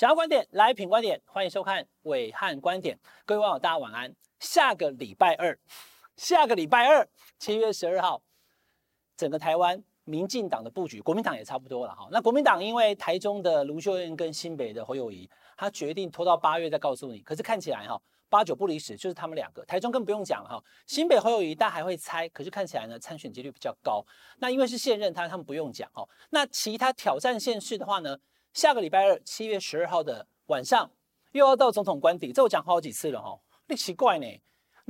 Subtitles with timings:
[0.00, 2.98] 想要观点来品观点，欢迎收看伟汉观点。
[3.26, 4.10] 各位网友，大家晚安。
[4.38, 5.58] 下个礼拜二，
[6.16, 7.06] 下个礼拜二，
[7.38, 8.22] 七月十二号，
[9.14, 12.08] 整个台湾民进党的布局，国民党也差不多了哈。
[12.10, 17.20] 那国民党因为台中的卢秀燕跟新北的侯友宜，他决定拖到八月再告诉你。
[17.20, 19.62] 可是看起来哈，八九不离十，就是他们两个。
[19.66, 24.02] 台中更不用讲了哈，新北侯友宜大家还会猜，可是看起来呢，参选几率比较高。
[24.38, 26.08] 那因为是现任他，他们不用讲哈。
[26.30, 28.16] 那其他挑战县市的话呢？
[28.52, 30.90] 下个礼拜二，七月十二号的晚上，
[31.32, 32.32] 又要到总统官邸。
[32.32, 34.26] 这我讲好几次了哈，你奇怪呢？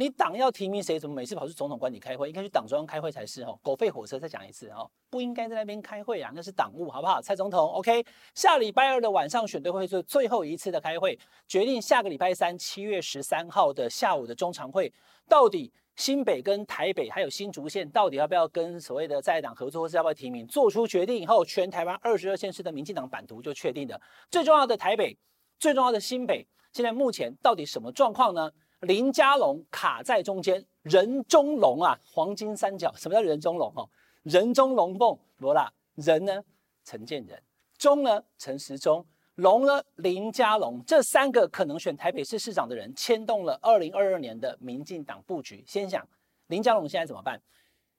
[0.00, 2.26] 你党要提名谁，怎么每次跑去总统官邸开会？
[2.26, 3.54] 应该去党中央开会才是哈。
[3.62, 7.20] 狗吠火车，再讲一次哈，不应该在那边开会啊，那是党务，好不好？
[7.20, 8.02] 蔡总统，OK。
[8.34, 14.90] 下礼拜二的晚上，选对会是最后一次的开会，决定下个礼拜三，七月十三号的下午的中常会，
[15.28, 15.70] 到底。
[15.96, 20.46] 新北跟台北还有新竹县，到底要不要跟所谓的在党合作，或是要不要提名？
[20.46, 24.00] 做出决定以后，全台湾二十二县市的民进党版图就确定的。
[24.30, 25.14] 最重要的台北，
[25.58, 28.50] 最重要的新北，现在目前到底什么状况呢？
[28.80, 32.92] 林佳龙卡在中间，人中龙啊，黄金三角。
[32.96, 33.72] 什么叫人中龙？
[33.76, 33.88] 哦，
[34.22, 36.42] 人中龙凤，罗啦，人呢？
[36.84, 37.40] 陈建仁，
[37.76, 38.22] 中呢？
[38.38, 39.04] 陈时中。
[39.36, 39.82] 龙呢？
[39.96, 45.62] 林佳龙，这三个可能选台北市市长的人，牵动了二零二二年的民进党布局。
[45.66, 46.06] 先想
[46.46, 47.40] 林佳龙现在怎么办？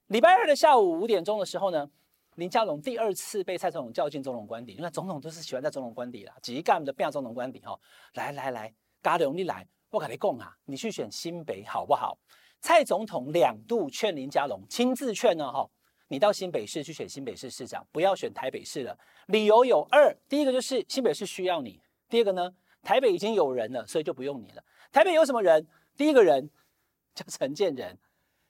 [0.08, 1.90] 礼拜二的下午五点钟的时候呢，
[2.36, 7.80] 林佳龙第二次被蔡总统叫进总统官邸，因为总统都是喜欢在总统官邸啦，几干的变总统官邸哈。
[8.16, 12.18] 来来来，嘉龙你来，我跟你讲啊，你去选新北好不好？
[12.62, 15.70] 蔡总统两度劝林佳龙，亲自劝呢哈。
[16.08, 18.98] 你到新北市去选新北市市长，不要选台北市了。
[19.28, 21.74] 理由有二，第一个就是新北市需要你；
[22.08, 24.64] 第二个呢，台北已经有人了，所以就不用你了。
[24.94, 25.68] 台北有什么人？
[25.98, 26.50] 第一个人
[27.14, 27.98] 叫陈建仁，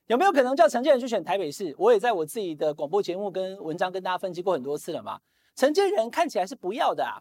[0.08, 1.74] 有没有可能叫陈建仁去选台北市？
[1.80, 5.20] 我也在我自己的广播节目跟文章跟大家分析过很多次了嘛。
[5.56, 7.18] 陈建仁看起来是不要的啊，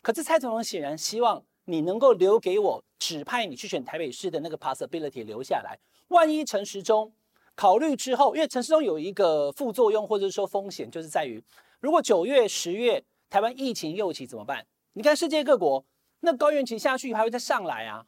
[0.00, 7.12] 可是蔡总统显然希望你能够留给我指派你去选台北市的那个 possibility 留下来，万一陈时中。
[7.56, 11.40] 考虑之后，因为陈时中有一个副作用，或者是说风险，就是在于
[11.78, 14.66] 如果九月、十月台湾疫情又起怎么办？
[14.94, 15.84] 你看世界各国
[16.20, 18.06] 那高原期下去还会再上来啊！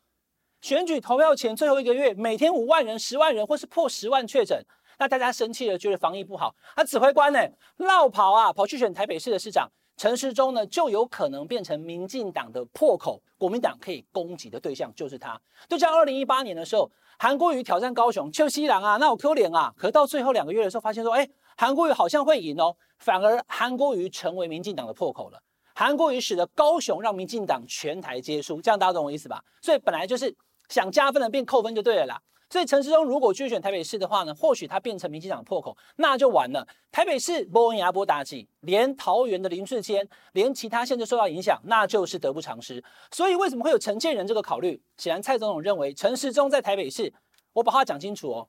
[0.60, 4.64] 选举投票前最后一个月，每天五万人、十万人，或是破十万确诊，
[4.98, 7.38] 那大家生气了，觉得防疫不好，啊，指挥官呢，
[7.76, 9.70] 落跑啊，跑去选台北市的市长。
[9.96, 15.40] 陈时中呢，就有可能变成民进党的破口，国民党可以攻击的对象就是他。
[15.68, 19.72] 就像二零一八年的时候，韩国瑜挑战高雄，邱西郎啊，那我可怜啊。
[19.74, 21.26] 可到最后两个月的时候，发现说，哎，
[21.56, 25.40] 韩国瑜好像会赢哦，反而韩国瑜成为民进党的破口了。
[25.74, 29.42] 韩国瑜使得高雄让民进党全台皆输，这样大家懂我意思吧？
[29.62, 30.34] 所以本来就是
[30.68, 32.20] 想加分的变扣分就对了啦。
[32.48, 36.66] 所以陈时中如果去选台北市的话呢，或许他变成民进党破口，那就完了。
[36.92, 42.82] 台北市波恩亚波达吉，连桃园的林志坚，连其他县都受到影响，那就是得不偿失。
[43.10, 44.80] 所以为什么会有陈建仁这个考虑？
[44.96, 47.12] 显然蔡总统认为陈时中在台北市，
[47.52, 48.48] 我把话讲清楚哦。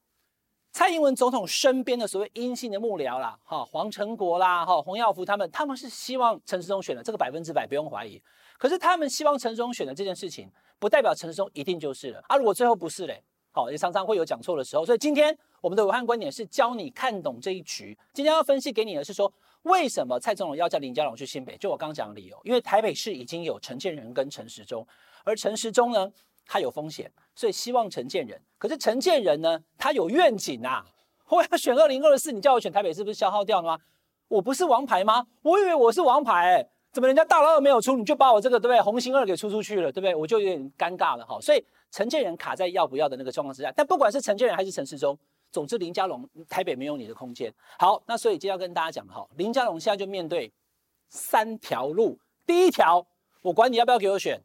[0.72, 8.22] 蔡英文总统身边的所谓阴性的幕僚啦，哈黄成国啦，哈洪耀福他们，他们是希望陈时中选的，这个百分之百不用怀疑。
[8.60, 12.38] 可是他们希望陈时中选的这件事情，不代表陈时中一定就是了啊。
[12.38, 13.24] 如果最后不是嘞？
[13.58, 17.98] 好，也常常会有讲错的时候，所以今天我们的武汉观点是教你看懂这一局。
[18.14, 21.58] 今天要分析给你的是说，为什么蔡总统要叫林佳龙去新北？
[21.58, 24.86] 就我刚刚讲的理由，因为台北市已经有陈建仁跟陈时中，
[25.24, 26.08] 而陈时中呢，
[26.46, 28.40] 他有风险，所以希望陈建仁。
[28.60, 30.86] 可是陈建仁呢，他有愿景啊，
[31.28, 33.80] 我要选二零二四，你叫我选台北，是不是消耗掉了吗？
[34.28, 35.26] 我不是王牌吗？
[35.42, 38.82] 我以为我是王牌，怎么人家大老二没有出，你就把我这个对不对？
[38.82, 40.16] 红星二给出出去了，对不对？
[40.16, 41.64] 我就有点尴尬了哈，所以。
[41.90, 45.18] 陈建仁卡在要不要的那个状况之下，但不管是陈建仁还是陈时中，
[45.52, 47.54] 总之林佳龙台北没有你的空间。
[47.80, 50.52] 好，那所以今天要跟大家讲哈，林佳龙现在就面对
[51.08, 52.20] 三条路。
[52.48, 53.08] 第一条，
[53.42, 54.42] 我管你要不要给我选，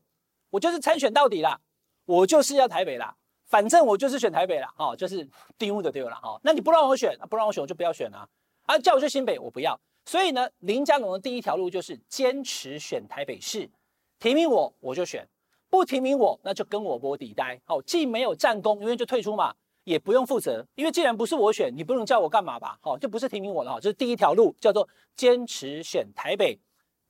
[0.50, 1.58] 我就是参选到底啦，
[2.04, 6.38] 我就是要台北啦，反正我就是选台北啦，哦，就是丢的丢了哈。
[6.44, 8.28] 那你不让我选，不让我选我就不要选了，
[8.66, 9.78] 啊，叫我去新北我不要。
[10.04, 13.70] 所以呢，林佳龙的第一条路就是坚持选台北市，
[14.18, 15.26] 提名我我就选。
[15.70, 17.58] 不提名我，那就跟我摸底呆。
[17.64, 19.54] 好，既没有战功，因为就退出嘛，
[19.84, 22.78] 也不用负责，因为既然不是我选，你不能叫我干嘛吧？
[22.82, 23.72] 好，就不是提名我了。
[23.72, 26.58] 哈，这是第一条路，叫做坚持选台北。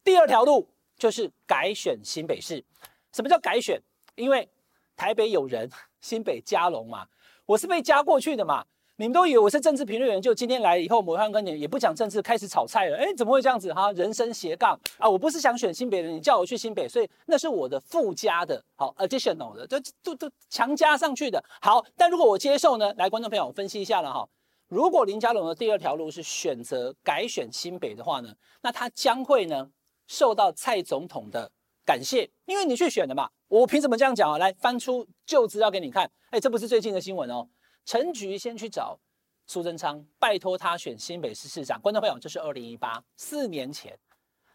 [0.05, 2.65] 第二条路就是改选新北市。
[3.13, 3.83] 什么叫改选？
[4.15, 4.49] 因为
[4.95, 5.69] 台北有人，
[6.01, 7.09] 新北加龙嘛，
[7.47, 8.65] 我是被加过去的嘛。
[9.03, 12.97] 你们都以为我是政治评论员，就今天来以后，暐瀚观点也不讲政治，开始炒菜了。
[12.97, 13.91] 哎，怎么会这样子哈？
[13.95, 15.11] 人生斜杠啊！
[15.11, 21.45] 我不是想选新北的，你叫我去新北，所以那是我的附加的，好，additional 的，都都都强加上去的。
[21.61, 22.95] 好，但如果我接受呢？
[22.95, 24.25] 来，观众朋友，我分析一下了哈。
[24.69, 28.33] 如果林佳龙的第二条路是选择改选新北的话呢，
[28.63, 29.69] 那他将会呢
[30.07, 31.51] 受到蔡总统的
[31.85, 33.29] 感谢，因为你去选的嘛。
[33.49, 34.39] 我凭什么这样讲啊？
[34.39, 36.09] 来翻出旧资料给你看。
[36.31, 37.49] 哎，这不是最近的新闻哦。
[37.85, 38.99] 陈菊先去找
[39.47, 41.81] 苏贞昌，拜托他选新北市市长。
[41.81, 43.99] 观众朋友，这是二零一八，四年前。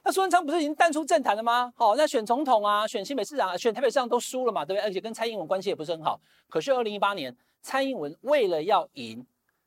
[0.04, 1.72] 那苏贞昌不是已经淡出政坛了吗？
[1.76, 4.86] 好，那选总统啊，选新北市长啊，选台北市长都输了嘛，对不对？
[4.86, 6.20] 而且跟蔡英文关系也不是很好。
[6.48, 9.26] 可是二零一八年，蔡英文为了要赢，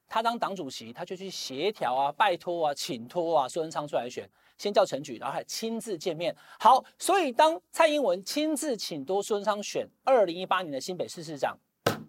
[0.09, 4.29] 他当党主席，他就去协调啊，拜托啊，请托啊，苏贞昌出来选。
[4.57, 6.37] 先叫陈菊，然后还亲自见面。
[6.59, 11.59] 好，所以当蔡英文亲自请多苏贞昌选二零一八年的新北市市长，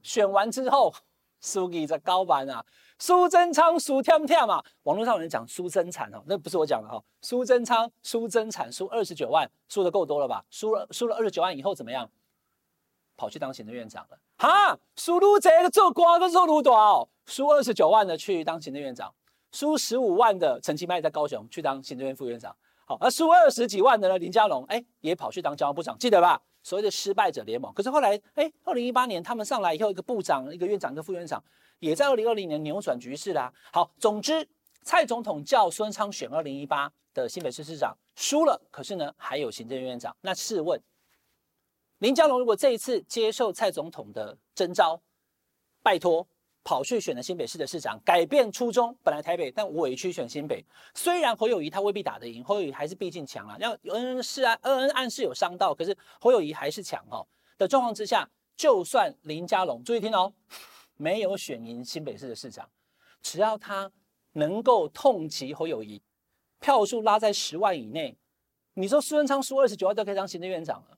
[0.04, 0.94] 选完之后，
[1.42, 2.64] 输给这高板啊，
[3.00, 4.64] 苏贞昌输跳跳嘛。
[4.84, 7.04] 网络上有人讲苏贞惨哦，那不是我讲的哈。
[7.22, 10.46] 苏贞昌输真惨，输二十九万，输的够多了吧？
[10.50, 12.10] 输了输了二十九万以后怎么样？
[13.18, 14.18] 跑去当行政院长了。
[14.38, 19.14] 哈，输路这个做官都做路多哦，输二十九万的去当行政院长。
[19.52, 22.56] 输十五万的陈其迈在高雄去当行政院副院长，
[22.86, 26.42] 好，而输二十几万的呢林佳龙，哎，也跑去当交通部长，记得吧？
[26.64, 27.74] 所谓的失败者联盟。
[27.74, 31.44] 可是后来，哎，二零一八年他们上来以后，一个部长、一个院长、一个副院长，
[31.80, 33.54] 也在二零二零年扭转局势啦。
[33.72, 34.48] 好，总之，
[34.84, 40.16] 蔡总统叫孙昌选二零一八的新北市市长，输了，可是呢还有行政院长。
[40.22, 40.82] 那试问，
[42.00, 45.02] 林佳龙如果这一次接受蔡总统的征召，
[45.84, 46.28] 拜托。
[46.64, 50.64] 跑去选了新北市的市长，改变初衷，本来台北，但委屈选新北。
[50.94, 53.58] 虽然侯友宜他未必打得赢，侯友宜还是毕竟强啊。
[53.60, 57.26] 要恩恩是啊，恩恩暗是有伤到，可是侯友宜还是强哦。
[57.58, 60.32] 的状况之下，就算林佳龙注意听哦，
[60.98, 62.70] 没有选赢新北市的市长，
[63.22, 63.92] 只要他
[64.34, 66.02] 能够痛击侯友宜，
[66.60, 68.16] 票数拉在十万以内，
[68.76, 70.98] 你说苏贞昌输二十九万都可以当行政院长了。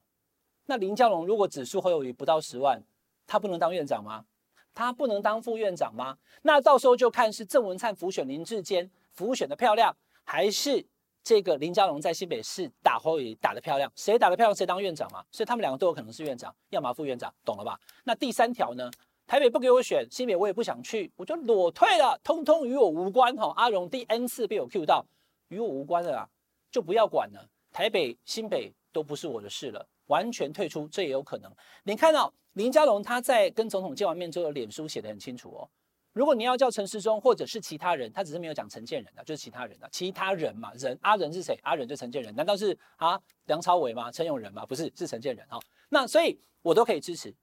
[0.66, 2.82] 那林佳龙如果只输侯友宜不到十万，
[3.26, 4.26] 他不能当院长吗？
[4.74, 6.18] 他不能当副院长吗？
[6.42, 10.86] 那到时候就看是郑文灿辅选林志坚辅选的漂亮，还是
[11.24, 13.92] 这个林佳龙在新北市打侯友宜打得漂亮？
[13.96, 15.24] 谁打得漂亮谁当院长嘛？
[15.32, 17.80] 所以他们两个都有可能是院长，要么副院长，懂了吧？
[18.04, 18.90] 那第三条呢？
[19.26, 23.34] 台北不给我选，新北我也不想去，我就裸退了，通通与我无关。
[23.38, 25.06] 哈，阿荣第 N 次被我 Q 到，
[25.48, 26.30] 与我无关了啦，
[26.70, 27.48] 就不要管了。
[27.72, 31.50] 台北、新北都不是我的事了，完全退出，这也有可能。
[31.84, 32.34] 你看到？
[32.54, 35.70] 林佳龙他在跟总统见完面之后，脸书写得很清楚哦。
[36.12, 41.58] 如果你要叫陈时中或者是其他人，他只是没有讲陈建仁的，就是其他人的其他人嘛，人阿仁是谁？
[41.64, 44.12] 阿仁就陈建仁，难道是啊梁朝伟吗？
[44.12, 44.64] 陈永仁吗？
[44.68, 45.60] 不是，是陈建仁哈。
[45.90, 47.34] 那所以我都可以支持。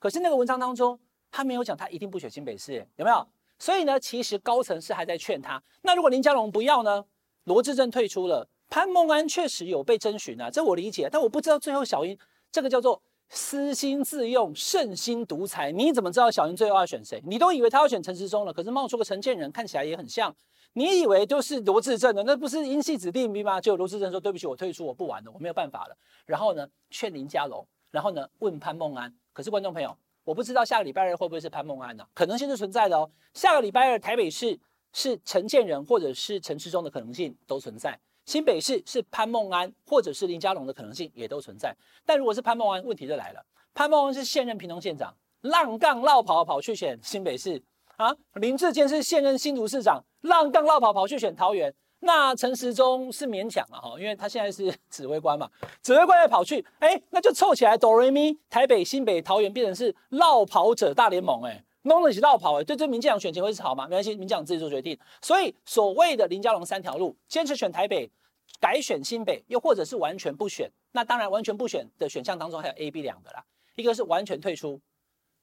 [0.00, 0.98] 可是那个文章当中，
[1.30, 3.24] 他没有讲他一定不选新北市，有没有？
[3.60, 5.62] 所以呢，其实高层是还在劝他。
[5.82, 7.04] 那如果林佳龙不要呢？
[7.44, 12.18] 罗志政退出了，潘孟安确实有被征询啊，这我理解，但我不知道最后小英
[12.50, 13.00] 这个叫做。
[13.28, 17.22] 私心自用、圣心独裁，你怎么知道小英最后要选谁？
[17.26, 20.34] 你都以为他要选陈时中了，可是冒出个陈建仁，看起来也很像。
[20.74, 23.60] 你以为就是罗志政的，那不是英系子弟兵吗？
[23.60, 25.96] 结果罗志政说：“对不起，我退出，我不玩了，我没有办法了。”
[26.26, 29.12] 然后呢，劝林佳龙，然后呢，问潘孟安。
[29.32, 32.06] 可是观众朋友，我不知道下个礼拜二会不会是潘孟安呢？
[32.12, 33.10] 可能性是存在的哦。
[33.32, 34.58] 下个礼拜二台北市
[34.92, 37.98] 是陈建仁或者是陈时中的可能性都存在。
[38.26, 41.74] 新北市是潘孟安或者是林佳龙的可能性也都存在，
[42.04, 43.40] 但如果是潘孟安，问题就来了。
[43.72, 47.62] 潘孟安是现任屏东县长，浪杠落跑跑去选新北市
[47.96, 48.14] 啊。
[48.34, 51.72] 林志坚是现任新竹市长，浪杠落跑跑去选桃园。
[52.00, 55.48] 那陈时中是勉强了哈，因为他现在是 指挥官嘛，
[55.80, 63.86] 指挥官也跑去，哎，那就凑起来哆瑞咪台北、新北、桃园变成是落跑者大联盟，哎，弄得起落跑，哎，对这民进党选情会是好吗？
[63.86, 64.98] 没关系，民进党自己做决定。
[65.22, 68.10] 所以所谓的林佳龙三条路，坚持选台北。
[68.58, 74.80] 改选新北，又或者是完全不选，那当然完全不选的选项当中还有 A、B 两个啦，一个是完全退出，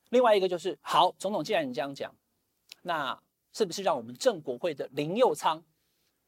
[0.10, 2.16] 另外一个就是好，总统既然你这样讲，
[2.82, 3.16] 那
[3.52, 5.62] 是不是让我们正国会的林佑昌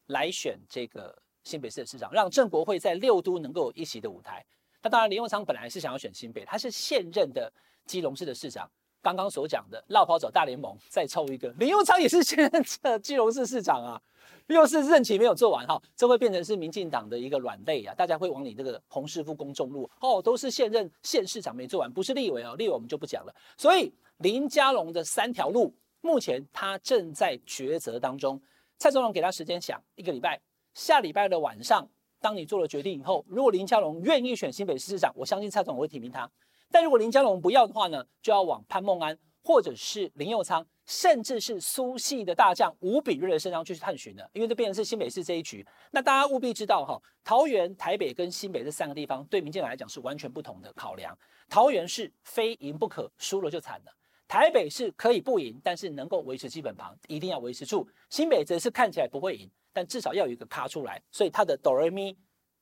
[0.07, 4.45] 来选这个新北市的市长，让正国会在六都能够有一席的舞台？
[4.83, 7.51] 那当然林佑昌本来是想要选新北，他是现任的
[7.87, 8.69] 基隆市的市长，
[9.05, 14.01] 刚刚所讲的落跑者大联盟再凑一个，林佑昌也是现任的基隆市市长啊。
[14.47, 23.35] 又是任期没有做完哈，这会变成是民进党的一个软肋啊，大家会往你这个洪师傅攻重路哦，都是现任县市长没做完，不是立委哦，立委我们就不讲了。
[23.55, 25.71] 所以林佳龙的三条路，
[26.01, 28.41] 目前他正在抉择当中。
[28.79, 30.41] 蔡总统给他时间想一个礼拜，
[30.73, 31.87] 下礼拜的晚上，
[32.19, 36.27] 当你做了决定以后，如果林佳龙愿意选新北市市长，我相信蔡总统会提名他。
[36.71, 40.65] 但如果林佳龙不要的话呢，就要往潘孟安或者是林佑昌。
[40.87, 45.65] 甚至是苏系的大将吴秉叡的身上去探寻了，因为这变成是新北市这一局。
[45.89, 51.17] 那大家务必知道哈，桃园、台北跟新北这三个地方对民进党来讲是完全不同的考量。
[51.49, 53.91] 桃园是非赢不可，输了就惨了；
[54.27, 57.89] 台北是可以不赢，但是能够维持基本盘，一定要维持住。
[58.11, 62.15] 新北则是看起来不会赢，但至少要有一个咖出来，所以它的哆来咪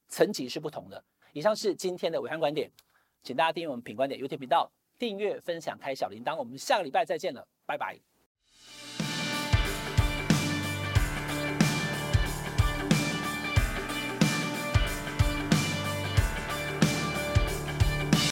[0.07, 1.03] 层级是不同的。
[1.33, 2.71] 以上是今天的暐瀚观点，
[3.23, 8.12] 请大家订阅我们品观点 YouTube 频道，订阅、分享、开小铃铛，我们下个礼拜再见了，拜拜。